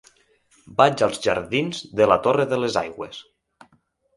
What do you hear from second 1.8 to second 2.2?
de la